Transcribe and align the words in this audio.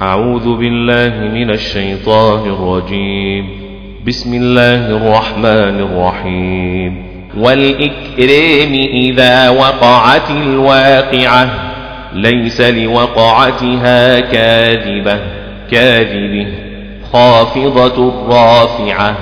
أعوذ 0.00 0.56
بالله 0.56 1.28
من 1.34 1.50
الشيطان 1.50 2.40
الرجيم 2.50 3.44
بسم 4.06 4.34
الله 4.34 4.86
الرحمن 4.96 5.78
الرحيم 5.80 7.04
والإكرام 7.38 8.72
إذا 8.94 9.48
وقعت 9.48 10.30
الواقعة 10.30 11.50
ليس 12.14 12.60
لوقعتها 12.60 14.20
كاذبة 14.20 15.18
كاذبه 15.70 16.46
خافضة 17.12 18.12
رافعة 18.28 19.16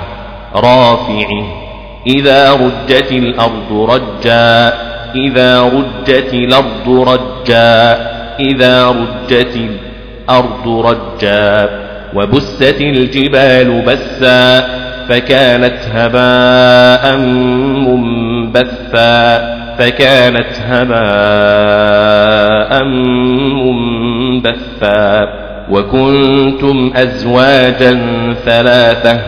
رافعه 0.55 1.65
إذا 2.07 2.53
رجت 2.53 3.11
الأرض 3.11 3.71
رجا 3.89 4.73
إذا 5.15 5.61
رجت 5.63 6.33
الأرض 6.33 7.09
رجا 7.09 7.95
إذا 8.39 8.89
رجت 8.89 9.55
الأرض 9.55 9.86
الأرض 10.29 10.67
رجا 10.85 11.69
وبست 12.15 12.81
الجبال 12.81 13.81
بسا 13.87 14.61
فكانت 15.09 15.79
هباء 15.93 17.17
منبثا 17.17 19.57
فكانت 19.79 20.53
هباء 20.69 22.83
منبثا 22.83 25.33
وكنتم 25.71 26.91
أزواجا 26.95 27.97
ثلاثة 28.45 29.19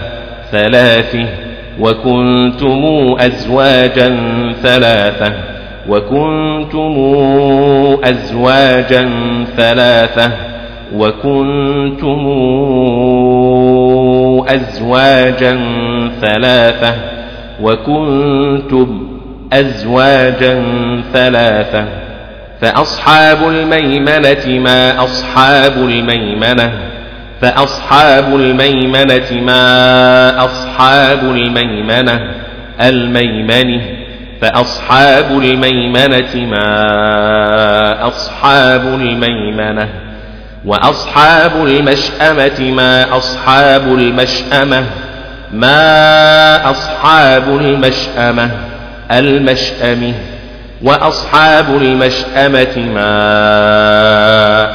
ثلاثه 0.52 1.26
وكنتم 1.80 3.16
أزواجا 3.20 4.16
ثلاثة 4.64 5.34
وكنتم 5.90 7.16
أزواجا 8.10 9.10
ثلاثة 9.58 10.32
وكنتم 10.94 12.28
أزواجا 14.56 15.60
ثلاثة 16.22 16.96
وكنتم 17.62 19.08
أزواجا 19.54 20.64
ثلاثة 21.14 21.86
فأصحاب 22.62 23.38
الميمنة 23.48 24.60
ما 24.64 25.04
أصحاب 25.04 25.72
الميمنة 25.78 26.72
فأصحاب 27.42 28.36
الميمنة 28.36 29.42
ما 29.46 30.46
أصحاب 30.46 31.20
الميمنة 31.24 32.20
الميمنة 32.82 33.82
فأصحاب 34.42 35.26
الميمنة 35.40 36.36
ما 36.52 38.08
أصحاب 38.08 38.82
الميمنة 38.86 39.90
وأصحاب 40.66 41.52
المشأمة 41.66 42.72
ما 42.72 43.18
أصحاب 43.18 43.82
المشأمة 43.84 44.84
ما 45.54 46.72
أصحاب 46.72 47.44
المشأمة 47.48 48.50
المشأمة 49.12 50.14
وأصحاب 50.84 51.70
المشأمة 51.82 52.80
ما 52.94 53.46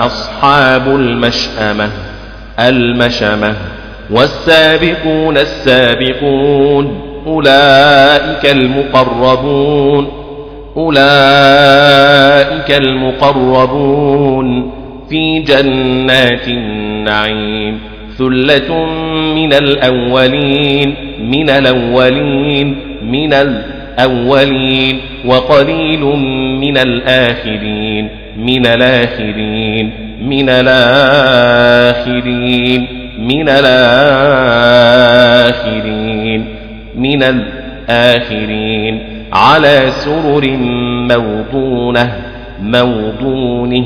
أصحاب 0.06 0.88
المشأمة 0.96 1.90
المشأمة 2.58 3.54
والسابقون 4.10 5.36
السابقون 5.38 7.00
أولئك 7.26 8.46
المقربون 8.50 10.08
أولئك 10.76 12.70
المقربون 12.70 14.83
في 15.14 15.38
جنات 15.40 16.46
النعيم 16.48 17.78
ثلة 18.18 18.84
من 19.34 19.52
الأولين 19.52 20.94
من 21.30 21.50
الأولين 21.50 22.76
من 23.02 23.32
الأولين 23.32 24.98
وقليل 25.26 26.00
من 26.60 26.76
الآخرين 26.76 28.08
من 28.38 28.66
الآخرين 28.66 29.90
من 30.24 30.48
الآخرين 30.48 32.86
من 33.18 33.48
الآخرين 33.48 36.44
من 36.98 37.22
الآخرين 37.22 38.98
على 39.32 39.86
سرر 39.90 40.50
موضونة 41.08 42.24
موضونه 42.62 43.84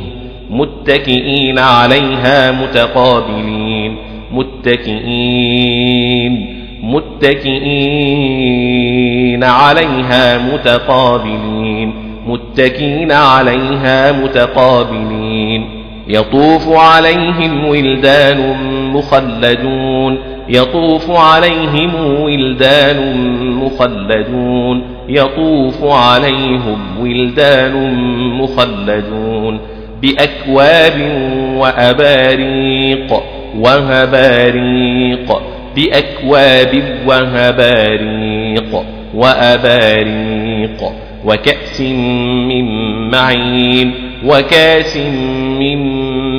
متكئين 0.51 1.59
عليها 1.59 2.53
متقابلين 2.53 3.97
متكئين 4.33 6.59
متكئين 6.83 9.45
عليها 9.45 10.39
متقابلين 10.55 11.95
متكئين 12.27 13.13
عليها 13.13 14.13
متقابلين 14.13 15.65
يطوف 16.09 16.69
عليهم 16.69 17.65
ولدان 17.69 18.55
مخلدون 18.93 20.19
يطوف 20.49 21.11
عليهم 21.11 22.21
ولدان 22.25 23.17
مخلدون 23.47 24.83
يطوف 25.09 25.85
عليهم 25.85 26.79
ولدان 27.03 27.95
مخلدون 28.41 29.61
بأكواب 30.03 31.01
وأباريق 31.57 33.13
وهباريق 33.59 35.43
بأكواب 35.77 36.83
وهباريق 37.07 38.83
وأباريق 39.15 40.83
وكأس 41.25 41.81
من 41.81 42.65
معين 43.11 43.95
وكاس 44.27 44.97
من 45.61 45.79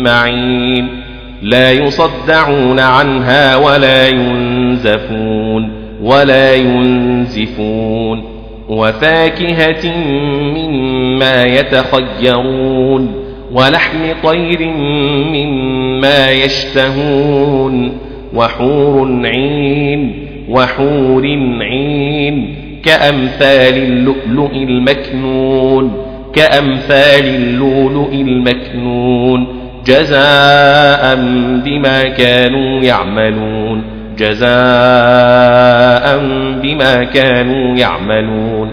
معين 0.03 0.87
لا 1.41 1.71
يصدعون 1.71 2.79
عنها 2.79 3.55
ولا 3.55 4.07
ينزفون 4.07 5.71
ولا 6.03 6.55
ينزفون 6.55 8.23
وفاكهة 8.69 9.91
مما 9.91 11.43
يتخيرون 11.43 13.28
ولحم 13.53 13.99
طير 14.23 14.67
مما 15.33 16.29
يشتهون 16.31 17.91
وحور 18.35 19.19
عين 19.25 20.27
وحور 20.49 21.23
عين 21.61 22.55
كأمثال 22.85 23.77
اللؤلؤ 23.77 24.51
المكنون 24.53 25.91
كأمثال 26.33 27.25
اللؤلؤ 27.35 28.11
المكنون 28.13 29.47
جزاء 29.85 31.15
بما 31.65 32.07
كانوا 32.17 32.81
يعملون 32.83 33.81
جزاء 34.17 34.49
بما 36.63 37.03
كانوا 37.03 37.77
يعملون 37.77 38.71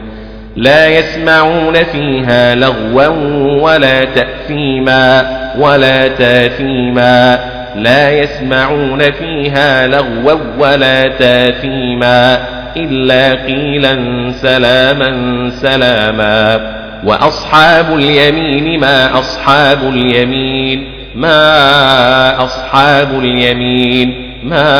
لا 0.57 0.87
يسمعون 0.89 1.85
فيها 1.85 2.55
لغوا 2.55 3.63
ولا 3.63 4.05
تأثيما 4.05 5.27
ولا 5.59 6.09
تاثيما 6.09 7.39
لا 7.77 8.11
يسمعون 8.11 9.13
فيها 9.13 9.87
لغوا 9.87 10.39
ولا 10.59 11.09
تاثيما 11.09 12.39
إلا 12.77 13.31
قيلا 13.47 13.95
سلاما 14.33 15.51
سلاما 15.61 16.61
وأصحاب 17.05 17.95
اليمين 17.99 18.81
ما 18.81 19.19
أصحاب 19.19 19.79
اليمين 19.89 20.89
ما 21.15 22.43
أصحاب 22.45 23.19
اليمين 23.21 24.33
ما 24.45 24.71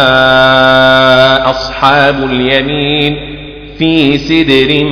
أصحاب 1.51 2.25
اليمين 2.25 3.36
في 3.79 4.19
سدر 4.19 4.85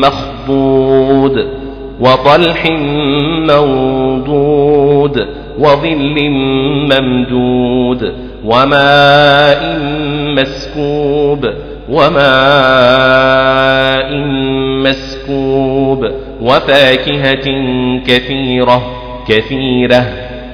مخضود 0.00 1.48
وطلح 2.00 2.66
منضود 3.46 5.26
وظل 5.58 6.30
ممدود 6.90 8.14
وماء 8.44 9.78
مسكوب 10.36 11.50
وماء 11.90 14.14
مسكوب 14.84 16.10
وفاكهة 16.42 17.48
كثيرة 18.06 18.82
كثيرة 19.28 20.06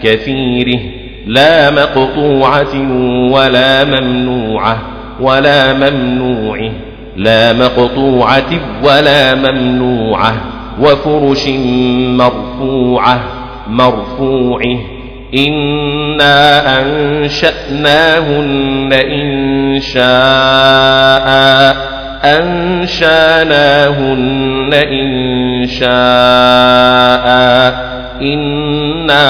كثيره 0.02 0.78
لا 1.26 1.70
مقطوعة 1.70 2.74
ولا 3.32 3.84
ممنوعة 3.84 4.82
ولا 5.20 5.72
ممنوعه 5.90 6.72
لا 7.16 7.52
مقطوعة 7.52 8.60
ولا 8.84 9.34
ممنوعة 9.34 10.34
وفرش 10.80 11.48
مرفوعة 12.08 13.20
مرفوعه 13.68 14.78
إنا 15.34 16.62
أنشأناهن 16.82 18.92
إن 18.92 19.80
شاء 19.80 20.04
أنشأناهن 22.24 24.70
إن 24.74 25.66
شاء 25.66 27.94
إنا 28.22 29.24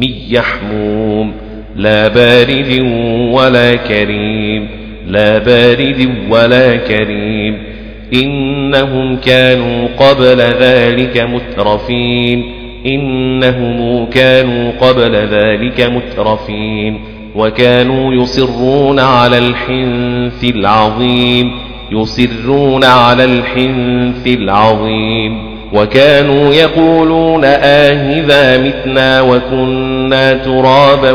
من 0.00 0.10
يحموم 0.30 1.32
لا 1.76 2.08
بارد 2.08 2.92
ولا 3.32 3.76
كريم 3.76 4.68
لا 5.06 5.38
بارد 5.38 6.08
ولا 6.30 6.76
كريم 6.76 7.73
إنهم 8.12 9.16
كانوا 9.16 9.88
قبل 9.98 10.24
ذلك 10.40 11.28
مترفين 11.32 12.44
إنهم 12.86 14.06
كانوا 14.06 14.72
قبل 14.80 15.16
ذلك 15.16 15.80
مترفين 15.80 17.00
وكانوا 17.36 18.14
يصرون 18.14 18.98
على 18.98 19.38
الحنث 19.38 20.44
العظيم 20.44 21.50
يصرون 21.92 22.84
على 22.84 23.24
الحنث 23.24 24.26
العظيم 24.26 25.54
وكانوا 25.74 26.54
يقولون 26.54 27.44
آهذا 27.44 28.64
متنا 28.66 29.20
وكنا 29.20 30.32
ترابا 30.32 31.12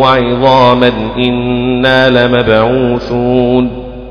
وعظاما 0.00 0.92
إنا 1.16 2.08
لمبعوثون 2.10 3.87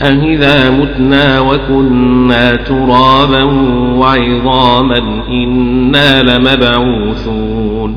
أهذا 0.00 0.70
مُتْنَا 0.70 1.40
وَكُنَّا 1.40 2.56
تُرَابًا 2.56 3.42
وَعِظَامًا 3.96 4.98
إِنَّا 5.28 6.22
لَمَبْعُوثُونَ 6.22 7.96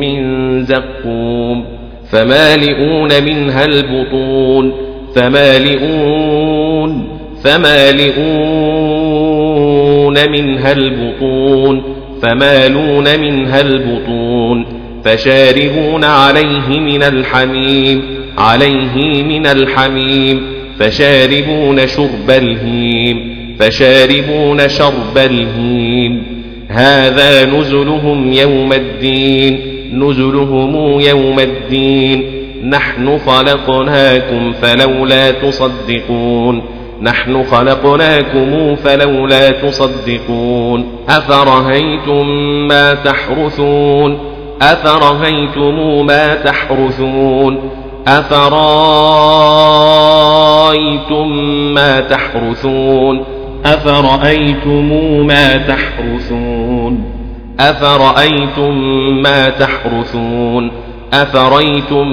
من 0.00 0.22
زقوم 0.64 1.81
فمالئون 2.12 3.22
منها 3.24 3.64
البطون 3.64 4.72
فمالئون 5.14 7.04
فمالئون 7.44 10.28
منها 10.28 10.72
البطون 10.72 11.82
فمالون 12.22 13.18
منها 13.20 13.60
البطون 13.60 14.66
فشاربون 15.04 16.04
عليه 16.04 16.68
من 16.68 17.02
الحميم 17.02 18.02
عليه 18.38 19.22
من 19.22 19.46
الحميم 19.46 20.42
فشاربون 20.78 21.86
شرب 21.86 22.30
الهيم 22.30 23.32
فشاربون 23.60 24.68
شرب 24.68 25.18
الهيم 25.18 26.42
هذا 26.68 27.44
نزلهم 27.46 28.32
يوم 28.32 28.72
الدين 28.72 29.71
نزلهم 29.92 31.00
يوم 31.00 31.40
الدين 31.40 32.22
نحن 32.64 33.18
خلقناكم 33.18 34.52
فلولا 34.52 35.30
تصدقون 35.30 36.62
نحن 37.02 37.42
خلقناكم 37.44 38.76
فلولا 38.76 39.50
تصدقون 39.50 40.84
أفرهيتم 41.08 42.26
ما 42.68 42.94
تحرثون 42.94 44.18
أفرهيتم 44.62 46.06
ما 46.06 46.34
تحرثون 46.34 47.58
أفرأيتم 48.06 48.84
ما 51.74 52.00
تحرثون 52.00 53.24
أفرأيتم 53.64 55.26
ما 55.26 55.56
تحرثون 55.56 57.21
أفرأيتم 57.62 58.78
ما 59.22 59.48
تحرثون 59.48 60.70
أفرأيتم 61.12 62.08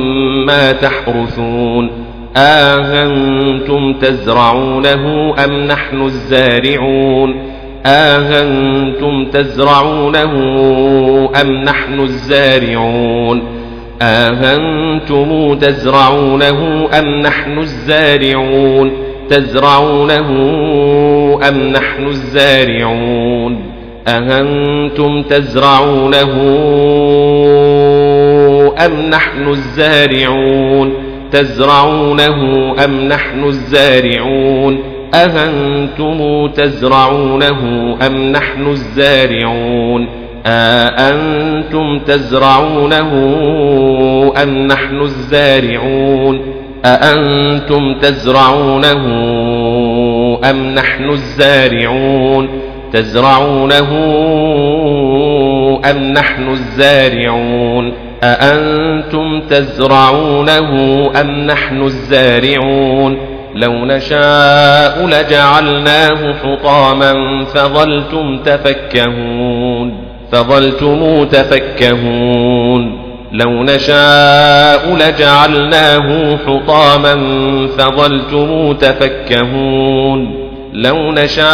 ما 0.46 0.72
تحرثون 0.72 1.90
أهنتم 2.38 3.94
تزرعونه 3.94 5.34
أم 5.46 5.52
نحن 5.54 6.02
الزارعون 6.02 7.36
أهنتم 7.86 9.26
تزرعونه 9.26 10.34
أم 11.42 11.52
نحن 11.52 12.00
الزارعون 12.00 13.42
أهنتم 14.02 15.56
تزرعونه 15.56 16.90
أم 17.00 17.10
نحن 17.22 17.58
الزارعون 17.60 18.92
تزرعونه 19.30 20.28
أم 21.48 21.58
نحن 21.64 22.06
الزارعون 22.08 23.69
أأنتم 24.10 25.22
تزرعونه 25.24 26.34
أم 28.86 29.10
نحن 29.10 29.48
الزارعون 29.48 30.94
تزرعونه 31.32 32.74
أم 32.86 33.02
نحن 33.08 33.44
الزارعون 33.46 34.80
آه، 35.14 35.18
أأنتم 35.18 36.50
تزرعونه 36.50 37.54
أم 38.06 38.16
نحن 38.28 38.68
الزارعون 38.68 40.08
أأنتم 41.58 42.00
تزرعونه 42.00 42.90
أم 44.44 44.50
نحن 44.70 45.00
الزارعون 45.02 46.40
أأنتم 46.86 47.94
تزرعونه 47.94 49.06
أم 50.50 50.66
نحن 50.76 51.10
الزارعون 51.10 52.48
تزرعونه 52.94 53.90
أم 55.92 55.98
نحن 56.14 56.50
الزارعون 56.50 57.94
أأنتم 58.24 59.42
تزرعونه 59.50 60.72
أم 61.22 61.30
نحن 61.32 61.82
الزارعون 61.82 63.18
لو 63.56 63.86
نشاء 63.86 65.08
لجعلناه 65.08 66.34
حطاما 66.34 67.46
فظلتم 67.46 68.38
تفكهون 68.46 69.98
فظلتم 70.32 71.26
تفكهون 71.26 73.02
لو 73.32 73.64
نشاء 73.64 74.82
لجعلناه 75.00 76.38
حطاما 76.46 77.14
فظلتم 77.78 78.74
تفكهون 78.74 80.39
لو 80.74 81.12
نشاء 81.12 81.50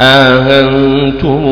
آهنتم 0.00 1.42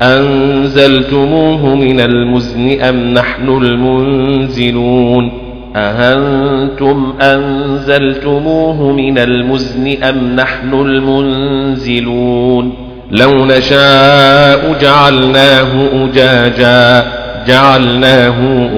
أنزلتموه 0.03 1.75
من 1.75 2.01
المزن 2.01 2.81
أم 2.81 2.97
نحن 3.15 3.49
المنزلون 3.49 5.29
أأنتم 5.77 7.13
أنزلتموه 7.23 8.93
من 8.93 9.19
المزن 9.19 10.03
أم 10.03 10.35
نحن 10.37 10.73
المنزلون 10.75 12.73
لو 13.11 13.45
نشاء 13.45 14.75
جعلناه 14.81 15.77
أجاجا 15.95 17.07
جعلناه 17.47 18.35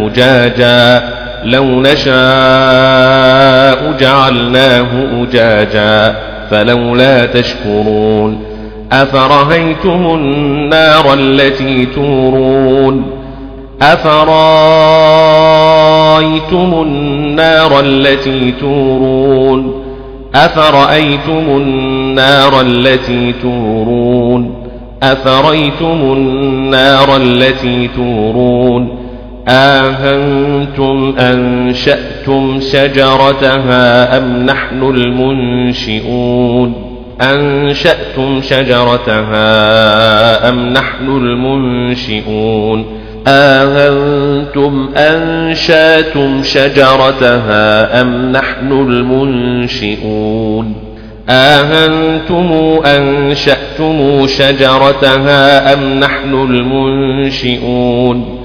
أجاجا 0.07 1.09
لو 1.45 1.65
نشاء 1.65 3.93
جعلناه 4.01 4.87
أجاجا 5.23 6.17
فلولا 6.51 7.27
تشكرون 7.27 8.43
أفرهيتم 8.93 10.07
النار 10.15 11.15
التي 11.15 11.87
تورون 11.95 13.03
أفرايتم 13.83 16.79
النار 16.83 17.81
التي 17.81 18.55
تورون 18.61 19.82
أفرأيتم 20.35 21.57
النار 21.57 22.61
التي 22.61 23.33
تورون 23.43 24.55
أفرأيتم 25.03 26.01
النار 26.03 27.17
التي 27.17 27.89
تورون 27.97 28.99
أهنتم 29.49 31.15
أنشأتم 31.19 32.59
شجرتها 32.73 34.19
أم 34.19 34.47
نحن 34.47 34.83
المنشئون 34.83 36.75
أنشأتم 37.21 38.41
شجرتها 38.43 39.29
أم 40.49 40.69
نحن 40.69 41.07
المنشئون 41.09 43.01
أأنتم 43.29 44.88
أنشأتم 44.97 46.43
شجرتها 46.43 48.00
أم 48.00 48.33
نحن 48.33 48.73
المنشئون 48.73 50.75
أأنتم 51.29 52.52
أنشأتم 52.87 54.26
شجرتها 54.26 55.73
أم 55.73 55.79
نحن 56.00 56.33
المنشئون 56.35 58.38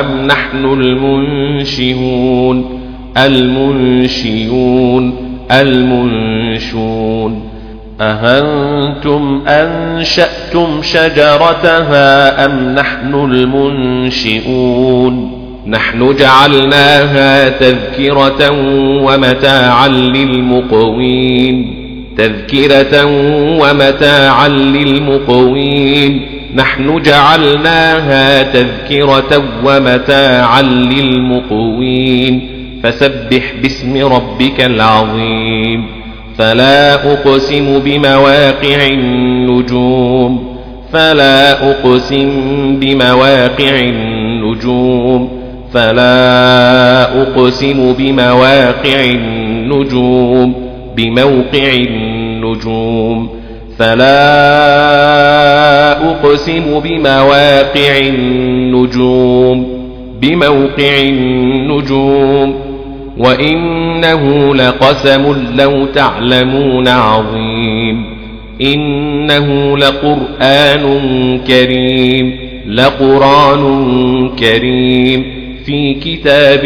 أم 0.00 0.26
نحن 0.26 0.64
المنشئون 0.64 2.80
المنشئون 3.16 5.14
المنشون 5.52 7.53
أهنتم 8.00 9.42
أنشأتم 9.48 10.82
شجرتها 10.82 12.44
أم 12.44 12.74
نحن 12.74 13.14
المنشئون 13.14 15.30
نحن 15.66 16.14
جعلناها 16.16 17.48
تذكرة 17.48 18.50
ومتاعا 19.02 19.88
للمقوين 19.88 21.84
تذكرة 22.18 23.04
ومتاعا 23.60 24.48
للمقوين 24.48 26.26
نحن 26.54 27.02
جعلناها 27.02 28.42
تذكرة 28.42 29.42
ومتاعا 29.66 30.62
للمقوين 30.62 32.48
فسبح 32.82 33.52
باسم 33.62 34.06
ربك 34.06 34.60
العظيم 34.64 36.03
فلا 36.38 36.94
أقسم 36.94 37.78
بمواقع 37.84 38.86
النجوم 38.86 40.54
فلا 40.92 41.70
أقسم 41.70 42.28
بمواقع 42.80 43.76
النجوم 43.76 45.28
فلا 45.72 47.02
أقسم 47.22 47.94
بمواقع 47.98 49.04
النجوم 49.04 50.52
بموقع 50.96 51.72
النجوم 51.72 53.28
فلا 53.78 54.16
أقسم 56.10 56.80
بمواقع 56.84 57.96
النجوم 57.98 59.66
بموقع 60.22 61.00
النجوم 61.02 62.63
وإنه 63.18 64.54
لقسم 64.54 65.36
لو 65.56 65.86
تعلمون 65.86 66.88
عظيم 66.88 68.04
إنه 68.60 69.78
لقرآن 69.78 70.84
كريم 71.48 72.36
لقرآن 72.68 74.30
كريم 74.38 75.24
في 75.66 75.94
كتاب 75.94 76.64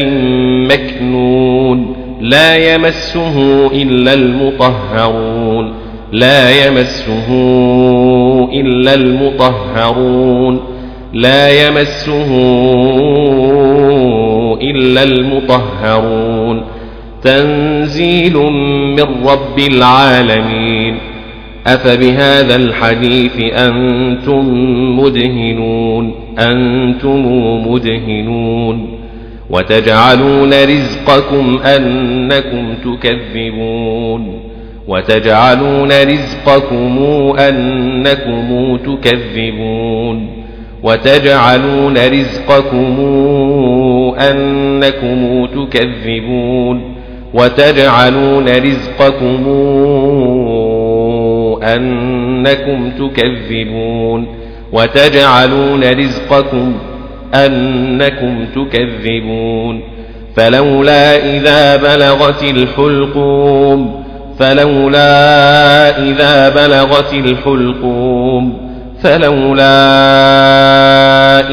مكنون 0.70 1.96
لا 2.20 2.74
يمسه 2.74 3.66
إلا 3.66 4.14
المطهرون 4.14 5.72
لا 6.12 6.66
يمسه 6.66 7.26
إلا 8.52 8.94
المطهرون 8.94 10.67
لا 11.12 11.66
يمسه 11.66 12.24
إلا 14.62 15.02
المطهرون 15.02 16.62
تنزيل 17.22 18.36
من 18.96 19.02
رب 19.28 19.58
العالمين 19.58 20.98
أفبهذا 21.66 22.56
الحديث 22.56 23.36
أنتم 23.54 24.46
مدهنون 25.00 26.14
أنتم 26.38 27.26
مدهنون 27.68 28.88
وتجعلون 29.50 30.50
رزقكم 30.64 31.58
أنكم 31.58 32.64
تكذبون 32.84 34.40
وتجعلون 34.88 35.88
رزقكم 35.90 36.98
أنكم 37.38 38.76
تكذبون 38.76 40.37
وتجعلون 40.82 41.98
رزقكم 42.10 42.96
أنكم 44.18 45.46
تكذبون 45.46 46.82
وتجعلون 47.34 48.48
رزقكم 48.62 49.46
أنكم 51.64 52.90
تكذبون 52.98 54.26
وتجعلون 54.72 55.84
رزقكم 55.98 56.72
أنكم 57.34 58.44
تكذبون 58.54 59.80
فلولا 60.36 61.36
إذا 61.36 61.76
بلغت 61.76 62.42
الحلقوم 62.42 64.04
فلولا 64.38 65.88
إذا 66.02 66.48
بلغت 66.48 67.14
الحلقوم 67.14 68.67
فلولا 69.02 69.78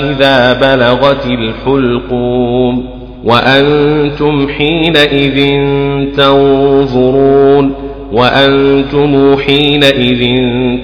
إذا 0.10 0.54
بلغت 0.54 1.26
الحلقوم 1.26 2.86
وأنتم 3.24 4.48
حينئذ 4.50 5.58
تنظرون 6.18 7.72
وأنتم 8.12 9.36
حينئذ 9.38 10.40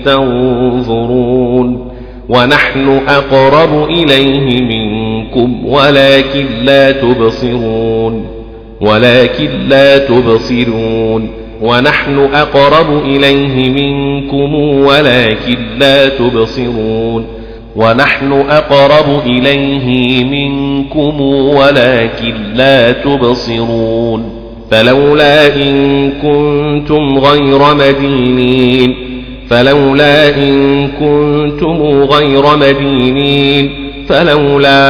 تنظرون 0.06 1.92
ونحن 2.30 3.00
أقرب 3.08 3.84
إليه 3.90 4.62
منكم 4.62 5.66
ولكن 5.66 6.46
لا 6.64 6.92
تبصرون 6.92 8.26
ولكن 8.82 9.50
لا 9.70 9.98
تبصرون 9.98 11.41
ونحن 11.62 12.18
أقرب 12.34 13.06
إليه 13.06 13.70
منكم 13.70 14.54
ولكن 14.78 15.58
لا 15.80 16.10
تبصرون 16.10 17.26
ونحن 17.76 18.34
أقرب 18.34 19.22
إليه 19.26 20.24
منكم 20.24 21.22
ولكن 21.56 22.36
لا 22.56 22.92
تبصرون 22.92 24.24
فلولا 24.72 25.56
إن 25.56 26.10
كنتم 26.22 27.18
غير 27.18 27.74
مدينين 27.76 28.96
فلولا 29.50 30.36
إن 30.36 30.88
كنتم 30.88 31.82
غير 32.12 32.44
مدينين 32.58 33.70
فلولا 34.10 34.82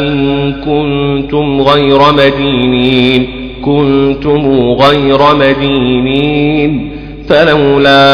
إن 0.00 0.52
كنتم 0.64 1.60
غير 1.60 1.98
مدينين 2.12 3.22
فلولا 3.22 3.35
كنتم 3.66 4.58
غير 4.70 5.18
مدينين 5.34 6.90
فلولا 7.28 8.06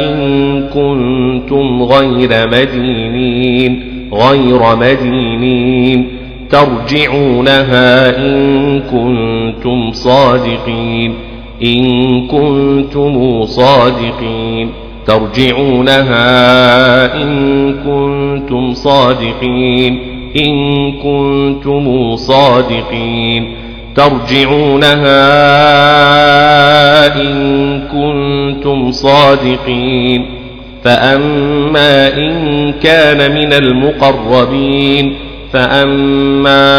إن 0.00 0.18
كنتم 0.74 1.82
غير 1.82 2.48
مدينين 2.48 3.82
غير 4.14 4.76
مدينين 4.76 6.08
ترجعونها 6.50 8.16
إن 8.18 8.36
كنتم 8.80 9.90
صادقين 9.92 11.14
إن 11.62 11.84
كنتم 12.26 13.44
صادقين 13.44 14.70
ترجعونها 15.06 16.22
إن 17.22 17.32
كنتم 17.72 18.74
صادقين 18.74 19.98
إن 20.40 20.92
كنتم 21.02 22.16
صادقين 22.16 23.63
ترجعونها 23.96 25.16
إن 27.16 27.34
كنتم 27.92 28.90
صادقين 28.92 30.26
فأما 30.84 32.16
إن 32.16 32.72
كان 32.82 33.34
من 33.34 33.52
المقربين 33.52 35.14
فأما 35.52 36.76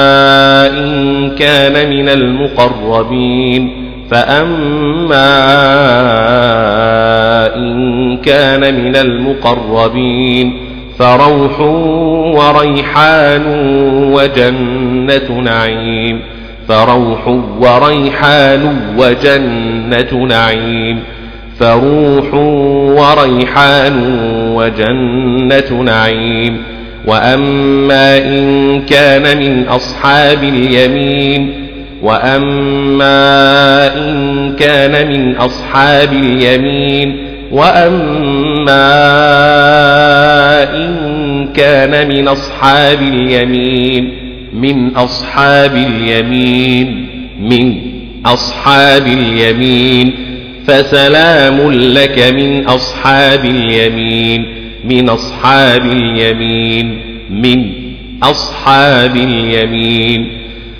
إن 0.78 0.95
كان 1.39 1.89
من 1.89 2.10
المقربين 2.10 3.86
فأما 4.12 5.47
إن 7.56 8.17
كان 8.17 8.60
من 8.84 8.95
المقربين 8.95 10.54
فروح 10.99 11.60
وريحان 12.38 13.43
وجنة 14.13 15.39
نعيم 15.39 16.19
فروح 16.69 17.28
وريحان 17.60 18.78
وجنة 18.97 20.25
نعيم 20.28 20.99
فروح 21.60 22.34
وريحان 22.99 24.13
وجنة 24.56 25.82
نعيم 25.82 26.63
وأما 27.08 28.17
إن 28.17 28.82
كان 28.89 29.38
من 29.38 29.63
أصحاب 29.67 30.43
اليمين 30.43 31.67
وأما 32.01 33.88
إن 33.97 34.54
كان 34.60 35.08
من 35.10 35.36
أصحاب 35.38 36.13
اليمين 36.13 37.25
وأما 37.51 38.93
إن 40.75 41.47
كان 41.56 42.08
من 42.10 42.28
أصحاب 42.28 43.01
اليمين 43.01 44.24
من 44.55 44.95
أصحاب 44.95 45.75
اليمين 45.75 47.07
من 47.39 47.81
أصحاب 48.25 49.07
اليمين 49.07 50.13
فسلام 50.67 51.71
لك 51.71 52.19
من 52.19 52.65
أصحاب 52.65 53.45
اليمين 53.45 54.45
من 54.89 55.09
أصحاب 55.09 55.81
اليمين 55.85 56.99
من 57.29 57.71
أصحاب 58.23 59.15
اليمين 59.15 60.31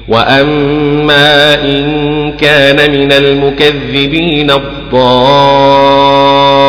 وأما 0.08 1.56
إن 1.64 2.34
كان 2.40 2.92
من 2.92 3.12
المكذبين 3.12 4.52
الضالين 4.52 6.66